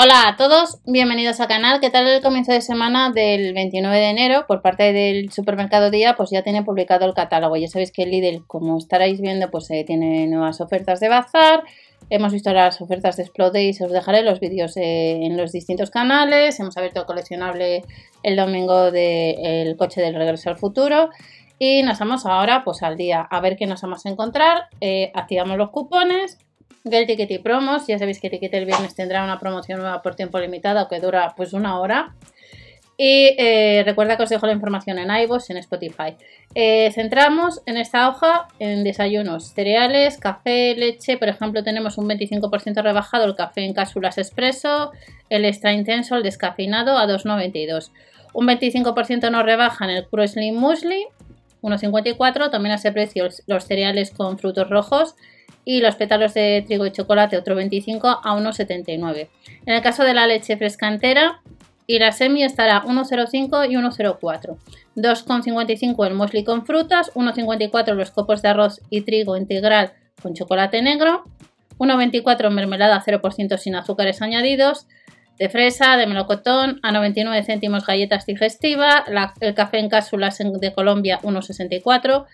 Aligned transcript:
Hola 0.00 0.28
a 0.28 0.36
todos, 0.36 0.78
bienvenidos 0.86 1.40
al 1.40 1.48
canal. 1.48 1.80
¿Qué 1.80 1.90
tal 1.90 2.06
el 2.06 2.22
comienzo 2.22 2.52
de 2.52 2.60
semana 2.60 3.10
del 3.10 3.52
29 3.52 3.96
de 3.96 4.10
enero? 4.10 4.44
Por 4.46 4.62
parte 4.62 4.92
del 4.92 5.32
supermercado 5.32 5.90
Día, 5.90 6.14
pues 6.14 6.30
ya 6.30 6.44
tiene 6.44 6.62
publicado 6.62 7.04
el 7.04 7.14
catálogo. 7.14 7.56
Ya 7.56 7.66
sabéis 7.66 7.90
que 7.90 8.06
Lidl, 8.06 8.46
como 8.46 8.78
estaréis 8.78 9.20
viendo, 9.20 9.50
pues 9.50 9.68
eh, 9.72 9.82
tiene 9.84 10.28
nuevas 10.28 10.60
ofertas 10.60 11.00
de 11.00 11.08
bazar. 11.08 11.64
Hemos 12.10 12.32
visto 12.32 12.52
las 12.52 12.80
ofertas 12.80 13.16
de 13.16 13.24
Explode 13.24 13.64
y 13.64 13.70
os 13.70 13.90
dejaré 13.90 14.22
los 14.22 14.38
vídeos 14.38 14.76
eh, 14.76 15.18
en 15.24 15.36
los 15.36 15.50
distintos 15.50 15.90
canales. 15.90 16.60
Hemos 16.60 16.76
abierto 16.76 17.00
el 17.00 17.06
coleccionable 17.06 17.82
el 18.22 18.36
domingo 18.36 18.92
del 18.92 19.76
coche 19.76 20.00
del 20.00 20.14
regreso 20.14 20.48
al 20.48 20.58
futuro. 20.58 21.10
Y 21.58 21.82
nos 21.82 21.98
vamos 21.98 22.24
ahora 22.24 22.62
pues 22.62 22.84
al 22.84 22.96
día 22.96 23.22
a 23.22 23.40
ver 23.40 23.56
qué 23.56 23.66
nos 23.66 23.82
vamos 23.82 24.06
a 24.06 24.10
encontrar. 24.10 24.68
Eh, 24.80 25.10
activamos 25.12 25.58
los 25.58 25.70
cupones 25.70 26.38
del 26.84 27.06
Ticket 27.06 27.30
y 27.30 27.38
Promos. 27.38 27.86
Ya 27.86 27.98
sabéis 27.98 28.20
que 28.20 28.30
Ticket 28.30 28.54
el 28.54 28.66
viernes 28.66 28.94
tendrá 28.94 29.24
una 29.24 29.38
promoción 29.38 29.80
nueva 29.80 30.02
por 30.02 30.14
tiempo 30.14 30.38
limitado 30.38 30.88
que 30.88 31.00
dura 31.00 31.34
pues 31.36 31.52
una 31.52 31.78
hora. 31.78 32.14
Y 33.00 33.36
eh, 33.38 33.84
recuerda 33.86 34.16
que 34.16 34.24
os 34.24 34.28
dejo 34.28 34.44
la 34.46 34.52
información 34.52 34.98
en 34.98 35.08
iVoox, 35.08 35.50
en 35.50 35.58
Spotify. 35.58 36.16
Eh, 36.56 36.90
centramos 36.92 37.62
en 37.64 37.76
esta 37.76 38.08
hoja 38.08 38.48
en 38.58 38.82
desayunos, 38.82 39.52
cereales, 39.54 40.18
café, 40.18 40.74
leche. 40.74 41.16
Por 41.16 41.28
ejemplo, 41.28 41.62
tenemos 41.62 41.96
un 41.96 42.08
25% 42.08 42.82
rebajado 42.82 43.24
el 43.26 43.36
café 43.36 43.64
en 43.64 43.72
cápsulas 43.72 44.18
expreso, 44.18 44.90
el 45.30 45.44
extra 45.44 45.72
intenso, 45.72 46.16
el 46.16 46.24
descafeinado 46.24 46.98
a 46.98 47.06
2,92. 47.06 47.92
Un 48.34 48.48
25% 48.48 49.30
nos 49.30 49.44
rebaja 49.44 49.84
en 49.84 49.92
el 49.92 50.06
Cruel 50.08 50.28
Slim 50.28 50.56
Muesli, 50.56 51.06
1,54. 51.62 52.50
También 52.50 52.72
a 52.72 52.76
ese 52.76 52.90
precio 52.90 53.28
los 53.46 53.64
cereales 53.64 54.10
con 54.10 54.40
frutos 54.40 54.68
rojos 54.68 55.14
y 55.68 55.82
los 55.82 55.96
pétalos 55.96 56.32
de 56.32 56.64
trigo 56.66 56.86
y 56.86 56.92
chocolate 56.92 57.36
otro 57.36 57.54
25 57.54 58.08
a 58.08 58.34
1,79. 58.34 59.28
En 59.66 59.74
el 59.74 59.82
caso 59.82 60.02
de 60.02 60.14
la 60.14 60.26
leche 60.26 60.56
fresca 60.56 60.88
entera 60.88 61.42
y 61.86 61.98
la 61.98 62.12
semi 62.12 62.42
estará 62.42 62.82
1,05 62.84 63.70
y 63.70 63.74
1,04. 63.74 64.56
2,55 64.96 66.06
el 66.06 66.14
muesli 66.14 66.42
con 66.42 66.64
frutas, 66.64 67.12
1,54 67.14 67.92
los 67.92 68.10
copos 68.12 68.40
de 68.40 68.48
arroz 68.48 68.80
y 68.88 69.02
trigo 69.02 69.36
integral 69.36 69.92
con 70.22 70.32
chocolate 70.32 70.80
negro, 70.80 71.24
1,24 71.76 72.48
mermelada 72.48 73.04
0% 73.04 73.58
sin 73.58 73.74
azúcares 73.74 74.22
añadidos, 74.22 74.86
de 75.38 75.50
fresa, 75.50 75.98
de 75.98 76.06
melocotón, 76.06 76.80
a 76.82 76.92
99 76.92 77.44
céntimos 77.44 77.84
galletas 77.84 78.24
digestiva, 78.24 79.04
el 79.40 79.52
café 79.52 79.80
en 79.80 79.90
cápsulas 79.90 80.38
de 80.38 80.72
Colombia 80.72 81.20
1,64 81.22 82.24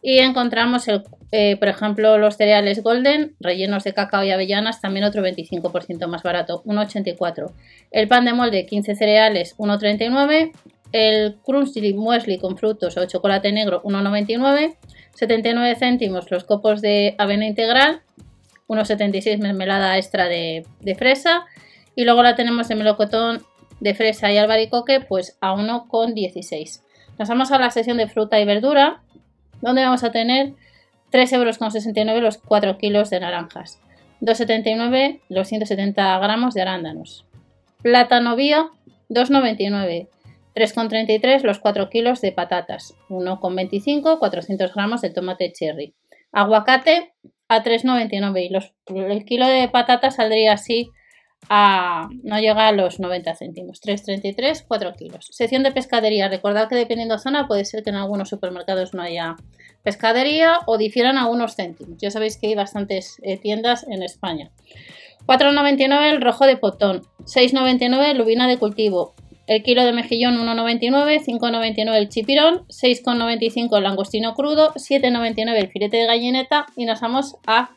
y 0.00 0.18
encontramos, 0.18 0.86
el, 0.88 1.02
eh, 1.32 1.56
por 1.56 1.68
ejemplo, 1.68 2.18
los 2.18 2.36
cereales 2.36 2.82
Golden, 2.82 3.34
rellenos 3.40 3.84
de 3.84 3.94
cacao 3.94 4.22
y 4.22 4.30
avellanas, 4.30 4.80
también 4.80 5.04
otro 5.04 5.22
25% 5.22 6.06
más 6.06 6.22
barato, 6.22 6.62
1,84. 6.64 7.52
El 7.90 8.06
pan 8.06 8.24
de 8.24 8.32
molde, 8.32 8.66
15 8.66 8.94
cereales, 8.94 9.56
1,39. 9.58 10.52
El 10.92 11.36
Crunchy 11.44 11.92
Muesli 11.94 12.38
con 12.38 12.56
frutos 12.56 12.96
o 12.96 13.06
chocolate 13.06 13.52
negro, 13.52 13.82
1,99. 13.82 14.76
79 15.14 15.74
céntimos 15.76 16.30
los 16.30 16.44
copos 16.44 16.80
de 16.80 17.16
avena 17.18 17.46
integral, 17.46 18.02
1,76 18.68 19.38
mermelada 19.38 19.96
extra 19.96 20.28
de, 20.28 20.64
fresa. 20.96 21.44
Y 21.96 22.04
luego 22.04 22.22
la 22.22 22.36
tenemos 22.36 22.68
de 22.68 22.76
melocotón 22.76 23.42
de 23.80 23.94
fresa 23.94 24.30
y 24.30 24.38
albaricoque, 24.38 25.00
pues 25.00 25.36
a 25.40 25.54
1,16. 25.54 26.82
Nos 27.18 27.28
vamos 27.28 27.50
a 27.50 27.58
la 27.58 27.72
sesión 27.72 27.96
de 27.96 28.06
fruta 28.06 28.38
y 28.38 28.44
verdura 28.44 29.02
donde 29.60 29.82
vamos 29.82 30.04
a 30.04 30.12
tener 30.12 30.54
3,69 31.12 32.10
euros 32.10 32.22
los 32.22 32.38
4 32.38 32.78
kilos 32.78 33.10
de 33.10 33.20
naranjas, 33.20 33.80
2,79 34.20 35.20
los 35.28 35.48
170 35.48 36.18
gramos 36.18 36.54
de 36.54 36.62
arándanos, 36.62 37.24
plátano 37.82 38.36
bio 38.36 38.72
2,99, 39.08 40.08
3,33 40.54 41.42
los 41.42 41.58
4 41.58 41.88
kilos 41.88 42.20
de 42.20 42.32
patatas, 42.32 42.94
1,25 43.08 44.18
400 44.18 44.74
gramos 44.74 45.00
de 45.00 45.10
tomate 45.10 45.52
cherry, 45.52 45.94
aguacate 46.32 47.12
a 47.48 47.62
3,99 47.62 48.44
y 48.44 48.48
los, 48.50 48.74
el 48.86 49.24
kilo 49.24 49.46
de 49.46 49.68
patatas 49.68 50.16
saldría 50.16 50.52
así 50.52 50.90
no 51.50 52.38
llega 52.40 52.68
a 52.68 52.72
los 52.72 53.00
90 53.00 53.34
céntimos, 53.34 53.80
3,33, 53.80 54.64
4 54.66 54.94
kilos. 54.94 55.28
Sección 55.30 55.62
de 55.62 55.72
pescadería, 55.72 56.28
recordad 56.28 56.68
que 56.68 56.74
dependiendo 56.74 57.18
zona 57.18 57.46
puede 57.46 57.64
ser 57.64 57.82
que 57.82 57.90
en 57.90 57.96
algunos 57.96 58.28
supermercados 58.28 58.92
no 58.94 59.02
haya 59.02 59.36
pescadería 59.82 60.58
o 60.66 60.76
difieran 60.76 61.16
algunos 61.16 61.56
céntimos. 61.56 61.98
Ya 61.98 62.10
sabéis 62.10 62.36
que 62.36 62.48
hay 62.48 62.54
bastantes 62.54 63.16
eh, 63.22 63.38
tiendas 63.38 63.86
en 63.88 64.02
España. 64.02 64.50
4,99 65.26 66.10
el 66.10 66.22
rojo 66.22 66.46
de 66.46 66.56
potón, 66.56 67.02
6,99 67.24 68.14
lubina 68.14 68.48
de 68.48 68.56
cultivo, 68.56 69.14
el 69.46 69.62
kilo 69.62 69.84
de 69.84 69.92
mejillón 69.92 70.36
1,99, 70.36 71.24
5,99 71.24 71.94
el 71.96 72.08
chipirón, 72.08 72.66
6,95 72.68 73.76
el 73.76 73.82
langostino 73.82 74.34
crudo, 74.34 74.72
7,99 74.74 75.54
el 75.56 75.68
filete 75.68 75.96
de 75.96 76.06
gallineta 76.06 76.66
y 76.76 76.84
nos 76.84 77.00
vamos 77.00 77.36
a 77.46 77.70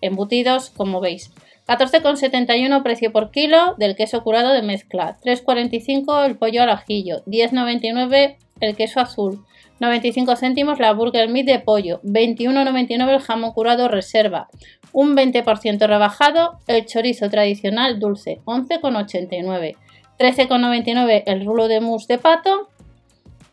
embutidos 0.00 0.70
como 0.70 1.00
veis. 1.00 1.32
14,71 1.66 2.82
precio 2.82 3.12
por 3.12 3.30
kilo 3.30 3.74
del 3.76 3.96
queso 3.96 4.22
curado 4.22 4.52
de 4.52 4.62
mezcla, 4.62 5.16
3,45 5.24 6.24
el 6.24 6.36
pollo 6.36 6.62
al 6.62 6.70
ajillo, 6.70 7.24
10,99 7.26 8.36
el 8.60 8.76
queso 8.76 9.00
azul, 9.00 9.44
95 9.80 10.36
céntimos 10.36 10.78
la 10.78 10.92
burger 10.92 11.28
meat 11.28 11.46
de 11.46 11.58
pollo, 11.58 12.00
21,99 12.02 13.08
el 13.08 13.20
jamón 13.20 13.52
curado 13.52 13.88
reserva, 13.88 14.48
un 14.92 15.16
20% 15.16 15.86
rebajado 15.86 16.58
el 16.68 16.86
chorizo 16.86 17.28
tradicional 17.30 17.98
dulce, 17.98 18.40
11,89, 18.44 19.76
13,99 20.18 21.22
el 21.26 21.44
rulo 21.44 21.68
de 21.68 21.80
mousse 21.80 22.06
de 22.06 22.18
pato, 22.18 22.68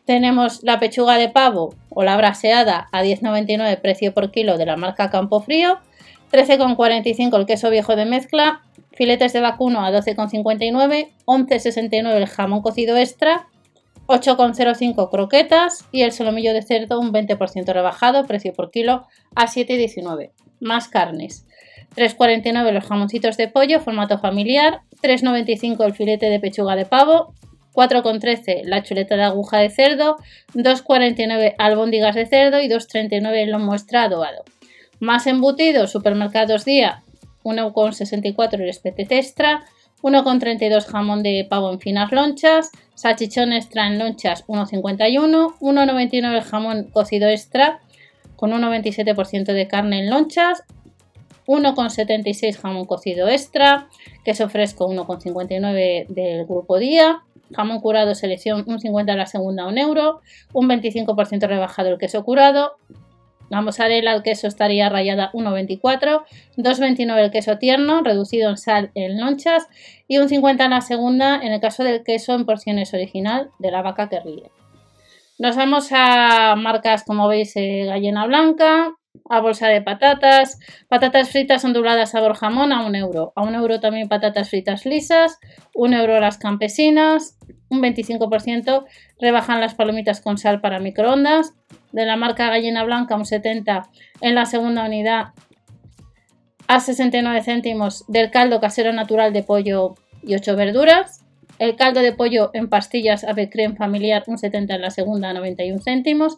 tenemos 0.06 0.64
la 0.64 0.80
pechuga 0.80 1.18
de 1.18 1.30
pavo 1.30 1.76
o 1.90 2.04
la 2.04 2.16
braseada 2.18 2.88
a 2.92 3.04
10,99 3.04 3.82
precio 3.82 4.14
por 4.14 4.32
kilo 4.32 4.58
de 4.58 4.66
la 4.66 4.78
marca 4.78 5.10
Campo 5.10 5.42
Frío, 5.42 5.80
13,45 6.34 7.38
el 7.38 7.46
queso 7.46 7.70
viejo 7.70 7.96
de 7.96 8.06
mezcla, 8.06 8.64
filetes 8.92 9.34
de 9.34 9.40
vacuno 9.40 9.86
a 9.86 9.92
12,59, 9.92 11.10
11,69 11.26 12.16
el 12.16 12.26
jamón 12.26 12.64
cocido 12.64 12.98
extra, 12.98 13.48
8,05 14.08 15.12
croquetas 15.12 15.86
y 15.92 16.02
el 16.02 16.12
solomillo 16.12 16.54
de 16.54 16.64
cerdo 16.64 17.00
un 17.00 17.14
20% 17.14 17.72
rebajado, 17.72 18.26
precio 18.26 18.52
por 18.52 18.72
kilo 18.72 19.06
a 19.36 19.46
7,19. 19.46 20.32
Más 20.60 20.88
carnes. 20.88 21.46
3,49 21.96 22.72
los 22.72 22.86
jamoncitos 22.86 23.38
de 23.38 23.48
pollo, 23.48 23.80
formato 23.80 24.18
familiar, 24.18 24.82
3,95 25.04 25.86
el 25.86 25.94
filete 25.94 26.32
de 26.32 26.40
pechuga 26.40 26.76
de 26.76 26.86
pavo, 26.86 27.36
4,13 27.76 28.64
la 28.64 28.82
chuleta 28.82 29.16
de 29.16 29.24
aguja 29.24 29.60
de 29.60 29.70
cerdo, 29.70 30.18
2,49 30.56 31.54
albóndigas 31.60 32.16
de 32.16 32.26
cerdo 32.26 32.60
y 32.60 32.70
2,39 32.70 33.34
el 33.36 33.52
lomo 33.52 33.76
extra 33.76 34.06
adobado. 34.06 34.44
Más 35.04 35.28
embutidos, 35.28 35.92
supermercados 35.92 36.64
día, 36.64 37.04
1,64 37.44 38.54
el 38.54 38.70
espete 38.70 39.06
extra, 39.18 39.66
1,32 40.02 40.86
jamón 40.86 41.24
de 41.24 41.46
pavo 41.50 41.74
en 41.74 41.82
finas 41.82 42.14
lonchas, 42.14 42.72
salchichón 42.96 43.52
extra 43.52 43.86
en 43.88 44.00
lonchas 44.00 44.48
1,51, 44.48 45.58
1,99 45.60 46.38
el 46.38 46.42
jamón 46.44 46.84
cocido 46.94 47.28
extra 47.28 47.82
con 48.38 48.54
un 48.54 48.62
97% 48.62 49.52
de 49.52 49.68
carne 49.68 50.00
en 50.00 50.10
lonchas, 50.10 50.64
1,76 51.48 52.56
jamón 52.56 52.86
cocido 52.86 53.28
extra, 53.28 53.90
queso 54.24 54.48
fresco 54.48 54.88
1,59 54.88 56.08
del 56.08 56.46
grupo 56.46 56.78
día, 56.78 57.24
jamón 57.54 57.82
curado 57.82 58.16
selección 58.16 58.66
1,50 58.66 59.18
la 59.18 59.26
segunda 59.26 59.68
1 59.68 59.82
euro, 59.82 60.22
un 60.54 60.70
25% 60.70 61.46
rebajado 61.46 61.90
el 61.90 61.98
queso 61.98 62.24
curado, 62.24 62.78
la 63.54 63.62
mozzarella 63.62 64.12
al 64.12 64.24
queso 64.24 64.48
estaría 64.48 64.90
rayada 64.90 65.32
1,24, 65.34 66.24
2,29 66.58 67.18
el 67.20 67.32
queso 67.32 67.60
tierno, 67.60 68.02
reducido 68.02 68.50
en 68.50 68.58
sal 68.58 68.92
en 68.96 69.20
lonchas 69.20 69.68
y 70.08 70.18
un 70.18 70.28
50 70.28 70.66
en 70.66 70.72
la 70.72 70.82
segunda 70.82 71.40
en 71.40 71.54
el 71.54 71.62
caso 71.62 71.84
del 71.84 72.04
queso 72.04 72.34
en 72.34 72.46
porciones 72.46 72.94
original 72.96 73.52
de 73.60 73.70
la 73.70 73.84
vaca 73.84 74.10
que 74.10 74.20
ríe. 74.20 74.50
Nos 75.38 75.56
vamos 75.56 75.90
a 75.92 76.56
marcas 76.56 77.04
como 77.04 77.28
veis 77.28 77.56
eh, 77.56 77.86
gallina 77.86 78.26
blanca, 78.26 78.96
a 79.30 79.40
bolsa 79.40 79.68
de 79.68 79.84
patatas, 79.84 80.60
patatas 80.88 81.30
fritas 81.30 81.64
onduladas 81.64 82.12
sabor 82.12 82.34
jamón 82.34 82.74
a 82.74 82.84
1 82.86 82.98
euro, 82.98 83.34
a 83.36 83.44
1 83.44 83.60
euro 83.60 83.80
también 83.80 84.08
patatas 84.08 84.50
fritas 84.50 84.86
lisas, 84.88 85.40
1 85.76 85.96
euro 85.96 86.20
las 86.20 86.40
campesinas, 86.40 87.38
un 87.70 87.82
25% 87.82 88.86
rebajan 89.20 89.62
las 89.62 89.76
palomitas 89.76 90.22
con 90.22 90.40
sal 90.40 90.60
para 90.60 90.80
microondas, 90.80 91.54
de 91.94 92.06
la 92.06 92.18
marca 92.18 92.50
Gallina 92.50 92.84
Blanca, 92.84 93.16
un 93.16 93.26
70 93.26 93.90
en 94.20 94.36
la 94.36 94.46
segunda 94.46 94.84
unidad 94.84 95.28
a 96.68 96.80
69 96.80 97.44
céntimos 97.44 98.04
del 98.08 98.32
caldo 98.32 98.60
casero 98.60 98.92
natural 98.92 99.32
de 99.32 99.44
pollo 99.44 99.96
y 100.22 100.36
8 100.36 100.56
verduras. 100.56 101.24
El 101.60 101.76
caldo 101.76 102.02
de 102.02 102.12
pollo 102.12 102.50
en 102.54 102.68
pastillas 102.68 103.24
Ave 103.24 103.50
Creme 103.50 103.76
familiar, 103.76 104.24
un 104.28 104.38
70 104.38 104.76
en 104.76 104.82
la 104.82 104.90
segunda 104.90 105.30
a 105.30 105.34
91 105.34 105.80
céntimos. 105.82 106.38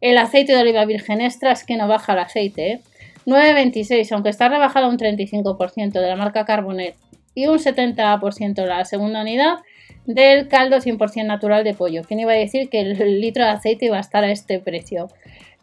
El 0.00 0.18
aceite 0.18 0.54
de 0.54 0.62
oliva 0.62 0.84
virgen 0.84 1.20
extra, 1.20 1.52
es 1.52 1.64
que 1.64 1.76
no 1.76 1.88
baja 1.88 2.12
el 2.12 2.20
aceite, 2.20 2.80
9,26, 3.26 3.90
¿eh? 3.90 4.08
aunque 4.12 4.30
está 4.30 4.48
rebajado 4.48 4.88
un 4.88 4.98
35% 4.98 5.92
de 5.92 6.08
la 6.08 6.16
marca 6.16 6.44
Carbonet 6.44 6.96
y 7.34 7.46
un 7.46 7.58
70% 7.58 8.66
la 8.66 8.84
segunda 8.84 9.22
unidad 9.22 9.58
del 10.06 10.48
caldo 10.48 10.76
100% 10.78 11.26
natural 11.26 11.64
de 11.64 11.74
pollo. 11.74 12.02
¿Quién 12.06 12.20
iba 12.20 12.32
a 12.32 12.36
decir 12.36 12.68
que 12.68 12.80
el 12.80 13.20
litro 13.20 13.44
de 13.44 13.50
aceite 13.50 13.86
iba 13.86 13.96
a 13.96 14.00
estar 14.00 14.24
a 14.24 14.30
este 14.30 14.58
precio? 14.58 15.08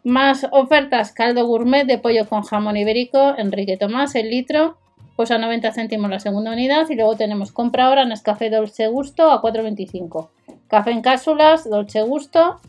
Más 0.02 0.46
ofertas, 0.50 1.12
caldo 1.12 1.46
gourmet 1.46 1.86
de 1.86 1.98
pollo 1.98 2.26
con 2.26 2.42
jamón 2.42 2.78
ibérico, 2.78 3.34
Enrique 3.36 3.76
Tomás, 3.76 4.14
el 4.14 4.30
litro, 4.30 4.78
pues 5.14 5.30
a 5.30 5.36
90 5.36 5.72
céntimos 5.72 6.10
la 6.10 6.20
segunda 6.20 6.52
unidad. 6.52 6.88
Y 6.88 6.94
luego 6.94 7.16
tenemos 7.16 7.52
compra 7.52 7.86
ahora 7.86 8.06
Nescafé 8.06 8.48
Dolce 8.48 8.86
Gusto 8.88 9.30
a 9.30 9.42
4,25. 9.42 10.28
Café 10.68 10.92
en 10.92 11.02
cápsulas, 11.02 11.68
Dolce 11.68 12.00
Gusto, 12.02 12.60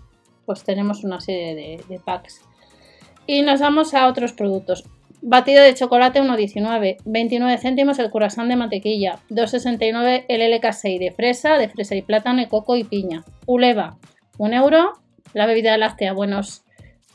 pues 0.45 0.63
tenemos 0.63 1.06
una 1.06 1.21
serie 1.21 1.56
de, 1.56 1.83
de 1.88 2.00
packs. 2.00 2.41
Y 3.27 3.44
nos 3.44 3.62
vamos 3.62 3.94
a 3.94 4.07
otros 4.07 4.33
productos. 4.33 4.83
Batido 5.23 5.62
de 5.62 5.75
chocolate 5.75 6.19
1,19, 6.19 6.97
29 7.06 7.57
céntimos 7.59 8.00
el 8.00 8.09
curasán 8.09 8.50
de 8.50 8.56
mantequilla, 8.56 9.19
2,69 9.29 10.25
el 10.27 10.41
LK6 10.41 10.97
de 10.97 11.12
fresa, 11.12 11.59
de 11.59 11.69
fresa 11.69 11.95
y 11.95 12.01
plátano 12.01 12.41
y 12.41 12.47
coco 12.47 12.75
y 12.75 12.83
piña. 12.83 13.23
Uleva, 13.45 13.97
1 14.39 14.56
euro. 14.56 14.94
La 15.33 15.45
bebida 15.45 15.77
láctea, 15.77 16.13
buenos, 16.13 16.63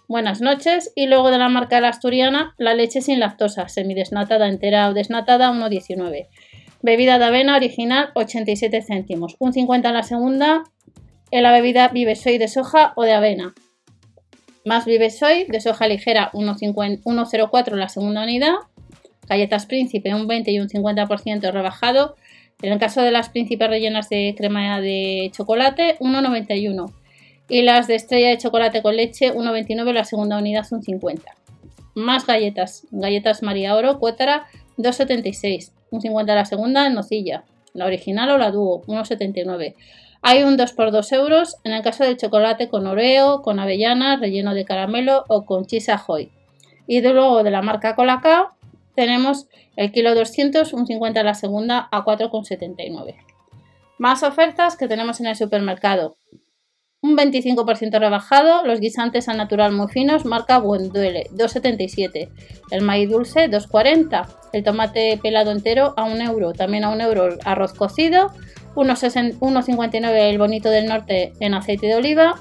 buenas 0.06 0.40
noches. 0.40 0.92
Y 0.94 1.08
luego 1.08 1.32
de 1.32 1.38
la 1.38 1.48
marca 1.48 1.80
La 1.80 1.88
Asturiana, 1.88 2.54
la 2.58 2.74
leche 2.74 3.00
sin 3.00 3.18
lactosa, 3.18 3.68
semidesnatada, 3.68 4.48
entera 4.48 4.88
o 4.88 4.94
desnatada, 4.94 5.50
1,19. 5.50 6.28
Bebida 6.82 7.18
de 7.18 7.24
avena 7.24 7.56
original, 7.56 8.10
87 8.14 8.82
céntimos. 8.82 9.36
1,50 9.40 9.92
la 9.92 10.04
segunda. 10.04 10.62
En 11.32 11.42
la 11.42 11.50
bebida 11.50 11.88
Vive 11.88 12.14
Soy 12.14 12.38
de 12.38 12.46
soja 12.46 12.92
o 12.94 13.02
de 13.02 13.14
avena. 13.14 13.52
Más 14.66 14.84
Vive 14.84 15.10
Soy 15.10 15.44
de 15.44 15.60
soja 15.60 15.86
ligera 15.86 16.32
1,04 16.32 17.76
la 17.76 17.88
segunda 17.88 18.24
unidad. 18.24 18.54
Galletas 19.28 19.64
Príncipe 19.64 20.12
un 20.12 20.26
20 20.26 20.50
y 20.50 20.58
un 20.58 20.66
50% 20.66 21.52
rebajado. 21.52 22.16
En 22.60 22.72
el 22.72 22.80
caso 22.80 23.00
de 23.00 23.12
las 23.12 23.28
príncipes 23.28 23.68
rellenas 23.68 24.08
de 24.08 24.34
crema 24.36 24.80
de 24.80 25.30
chocolate, 25.32 25.96
1,91. 26.00 26.92
Y 27.48 27.62
las 27.62 27.86
de 27.86 27.94
estrella 27.94 28.30
de 28.30 28.38
chocolate 28.38 28.82
con 28.82 28.96
leche, 28.96 29.32
1,29 29.32 29.92
la 29.92 30.02
segunda 30.02 30.36
unidad, 30.36 30.66
un 30.72 30.82
50. 30.82 31.32
Más 31.94 32.26
galletas. 32.26 32.88
Galletas 32.90 33.44
María 33.44 33.76
Oro, 33.76 34.00
Cuétara, 34.00 34.48
2,76. 34.78 35.70
Un 35.92 36.00
50 36.00 36.34
la 36.34 36.44
segunda 36.44 36.88
en 36.88 36.94
nocilla. 36.94 37.44
La 37.72 37.86
original 37.86 38.30
o 38.30 38.36
la 38.36 38.50
dúo, 38.50 38.82
1,79. 38.88 39.76
Hay 40.22 40.42
un 40.42 40.56
2 40.56 40.72
por 40.72 40.90
2 40.90 41.12
euros 41.12 41.56
en 41.64 41.72
el 41.72 41.82
caso 41.82 42.04
del 42.04 42.16
chocolate 42.16 42.68
con 42.68 42.86
oreo, 42.86 43.42
con 43.42 43.58
avellanas, 43.60 44.20
relleno 44.20 44.54
de 44.54 44.64
caramelo 44.64 45.24
o 45.28 45.44
con 45.44 45.66
chisa 45.66 46.02
hoy. 46.06 46.32
Y 46.86 47.00
de 47.00 47.12
luego 47.12 47.42
de 47.42 47.50
la 47.50 47.62
marca 47.62 47.94
Colacao 47.94 48.50
tenemos 48.94 49.46
el 49.76 49.92
kilo 49.92 50.14
200, 50.14 50.72
un 50.72 50.86
50 50.86 51.22
la 51.22 51.34
segunda 51.34 51.88
a 51.92 52.04
4,79. 52.04 53.16
Más 53.98 54.22
ofertas 54.22 54.76
que 54.76 54.88
tenemos 54.88 55.20
en 55.20 55.26
el 55.26 55.36
supermercado. 55.36 56.16
Un 57.02 57.16
25% 57.16 57.98
rebajado, 58.00 58.64
los 58.64 58.80
guisantes 58.80 59.28
al 59.28 59.36
natural 59.36 59.72
muy 59.72 59.88
finos, 59.88 60.24
marca 60.24 60.58
Buenduele, 60.58 61.26
2,77. 61.32 62.30
El 62.70 62.82
maíz 62.82 63.10
dulce, 63.10 63.50
2,40. 63.50 64.26
El 64.52 64.64
tomate 64.64 65.18
pelado 65.22 65.50
entero 65.52 65.94
a 65.96 66.04
1 66.04 66.24
euro. 66.24 66.52
También 66.52 66.84
a 66.84 66.90
1 66.90 67.04
euro 67.04 67.26
el 67.26 67.38
arroz 67.44 67.74
cocido, 67.74 68.32
1,59 68.76 70.10
el 70.12 70.38
bonito 70.38 70.70
del 70.70 70.86
norte 70.86 71.32
en 71.40 71.54
aceite 71.54 71.86
de 71.86 71.96
oliva, 71.96 72.36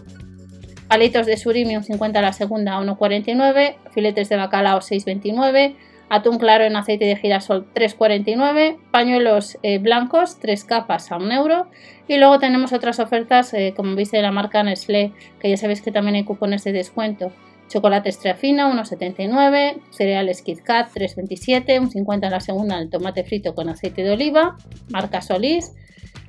palitos 0.87 1.25
de 1.25 1.37
surimi 1.37 1.75
un 1.77 1.83
50 1.83 2.21
la 2.21 2.33
segunda 2.33 2.75
a 2.75 2.81
1,49, 2.81 3.75
filetes 3.91 4.29
de 4.29 4.35
bacalao 4.35 4.79
6,29, 4.79 5.75
atún 6.09 6.37
claro 6.37 6.63
en 6.63 6.75
aceite 6.75 7.05
de 7.05 7.15
girasol 7.15 7.67
3,49, 7.73 8.77
pañuelos 8.91 9.57
eh, 9.63 9.79
blancos 9.79 10.39
3 10.39 10.63
capas 10.65 11.11
a 11.11 11.17
1 11.17 11.33
euro. 11.33 11.67
Y 12.07 12.17
luego 12.17 12.37
tenemos 12.37 12.73
otras 12.73 12.99
ofertas 12.99 13.53
eh, 13.53 13.73
como 13.75 13.95
viste 13.95 14.17
de 14.17 14.23
la 14.23 14.31
marca 14.31 14.61
Nestlé 14.61 15.11
que 15.39 15.49
ya 15.49 15.57
sabéis 15.57 15.81
que 15.81 15.91
también 15.91 16.15
hay 16.15 16.23
cupones 16.23 16.63
de 16.63 16.71
descuento. 16.71 17.31
Chocolate 17.67 18.09
extra 18.09 18.35
fino 18.35 18.71
1,79, 18.71 19.81
cereales 19.89 20.43
KitKat 20.43 20.93
3,27, 20.93 21.79
un 21.79 21.89
50 21.89 22.27
en 22.27 22.31
la 22.31 22.39
segunda 22.39 22.79
el 22.79 22.91
tomate 22.91 23.23
frito 23.23 23.55
con 23.55 23.69
aceite 23.69 24.03
de 24.03 24.11
oliva, 24.11 24.55
marca 24.89 25.23
Solís, 25.23 25.71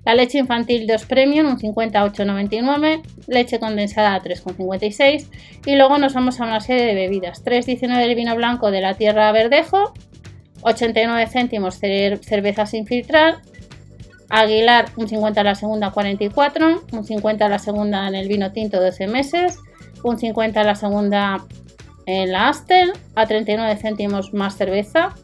la 0.07 0.15
leche 0.15 0.39
infantil 0.39 0.87
2 0.87 1.05
Premium, 1.07 1.49
un 1.49 1.59
58,99. 1.59 3.03
Leche 3.27 3.59
condensada 3.59 4.23
3,56. 4.23 5.27
Y 5.67 5.75
luego 5.75 5.99
nos 5.99 6.15
vamos 6.15 6.41
a 6.41 6.45
una 6.45 6.61
serie 6.61 6.87
de 6.87 6.95
bebidas. 6.95 7.45
3,19 7.45 7.99
el 7.99 8.15
vino 8.15 8.37
blanco 8.37 8.71
de 8.71 8.81
la 8.81 8.95
Tierra 8.95 9.33
Verdejo. 9.33 9.93
89 10.63 11.27
céntimos 11.27 11.81
cerveza 11.81 12.67
sin 12.67 12.87
filtrar. 12.87 13.39
Aguilar, 14.29 14.87
un 14.97 15.09
50 15.09 15.43
la 15.43 15.57
segunda, 15.57 15.91
44. 15.91 16.83
Un 16.93 17.05
50 17.05 17.49
la 17.49 17.59
segunda 17.59 18.07
en 18.07 18.15
el 18.15 18.29
vino 18.29 18.53
tinto, 18.53 18.81
12 18.81 19.09
meses. 19.09 19.59
Un 20.05 20.19
50 20.19 20.63
la 20.63 20.77
segunda 20.77 21.45
en 22.07 22.31
la 22.31 22.51
Astel, 22.51 22.93
a 23.17 23.27
39 23.27 23.77
céntimos 23.77 24.33
más 24.33 24.57
cerveza. 24.57 25.17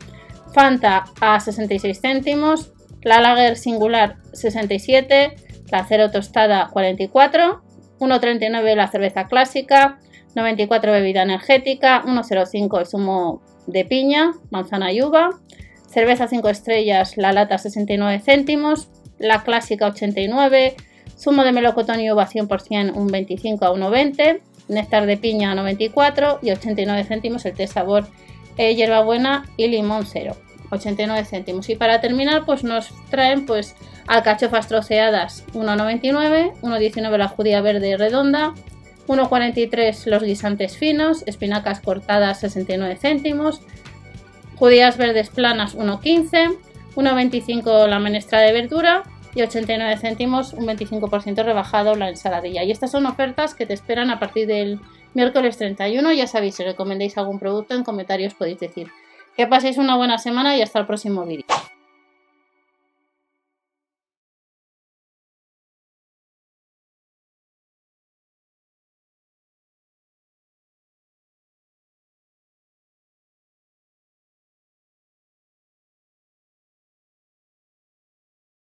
Fanta 0.52 1.04
a 1.20 1.38
66 1.38 2.00
céntimos, 2.00 2.72
la 3.02 3.20
Lager 3.20 3.56
singular 3.56 4.16
67, 4.32 5.34
la 5.70 5.84
cero 5.88 6.10
tostada 6.10 6.68
44, 6.72 7.62
1,39 7.98 8.74
la 8.74 8.88
cerveza 8.88 9.26
clásica, 9.26 9.98
94 10.34 10.92
bebida 10.92 11.22
energética, 11.22 12.02
1,05 12.04 12.80
el 12.80 12.86
zumo 12.86 13.42
de 13.66 13.84
piña, 13.84 14.32
manzana 14.50 14.92
y 14.92 15.02
uva, 15.02 15.30
cerveza 15.88 16.28
5 16.28 16.48
estrellas, 16.48 17.16
la 17.16 17.32
lata 17.32 17.58
69 17.58 18.20
céntimos, 18.20 18.88
la 19.18 19.42
clásica 19.42 19.86
89, 19.86 20.74
zumo 21.16 21.44
de 21.44 21.52
melocotón 21.52 22.00
y 22.00 22.10
uva 22.10 22.28
100% 22.28 22.94
un 22.94 23.06
25 23.08 23.64
a 23.64 23.72
1,20, 23.72 24.40
néctar 24.68 25.06
de 25.06 25.16
piña 25.16 25.54
94 25.54 26.40
y 26.42 26.50
89 26.50 27.04
céntimos 27.04 27.44
el 27.44 27.54
té 27.54 27.66
sabor 27.66 28.06
eh, 28.56 28.74
hierbabuena 28.74 29.44
y 29.56 29.68
limón 29.68 30.06
cero. 30.06 30.36
89 30.72 31.24
céntimos. 31.24 31.68
Y 31.68 31.76
para 31.76 32.00
terminar, 32.00 32.44
pues 32.44 32.64
nos 32.64 32.92
traen 33.10 33.46
pues 33.46 33.76
alcachofas 34.06 34.68
troceadas 34.68 35.44
1,99, 35.54 36.52
1,19 36.60 37.18
la 37.18 37.28
judía 37.28 37.60
verde 37.60 37.96
redonda, 37.96 38.54
1,43 39.06 40.06
los 40.06 40.22
guisantes 40.22 40.76
finos, 40.76 41.22
espinacas 41.26 41.80
cortadas 41.80 42.40
69 42.40 42.96
céntimos, 42.96 43.60
judías 44.56 44.96
verdes 44.96 45.28
planas 45.28 45.76
1,15, 45.76 46.56
1,25 46.94 47.86
la 47.88 47.98
menestra 47.98 48.40
de 48.40 48.52
verdura 48.52 49.02
y 49.34 49.42
89 49.42 49.96
céntimos, 49.98 50.52
un 50.52 50.66
25% 50.66 51.44
rebajado 51.44 51.94
la 51.94 52.08
ensaladilla. 52.08 52.64
Y 52.64 52.70
estas 52.70 52.90
son 52.90 53.06
ofertas 53.06 53.54
que 53.54 53.66
te 53.66 53.74
esperan 53.74 54.10
a 54.10 54.18
partir 54.18 54.46
del 54.46 54.80
miércoles 55.14 55.56
31. 55.56 56.12
Ya 56.12 56.26
sabéis, 56.26 56.56
si 56.56 56.64
recomendéis 56.64 57.16
algún 57.16 57.38
producto 57.38 57.74
en 57.74 57.82
comentarios 57.82 58.34
podéis 58.34 58.60
decir. 58.60 58.88
Que 59.36 59.46
paséis 59.46 59.78
una 59.78 59.96
buena 59.96 60.18
semana 60.18 60.56
y 60.56 60.62
hasta 60.62 60.78
el 60.78 60.86
próximo 60.86 61.24
vídeo. 61.24 61.46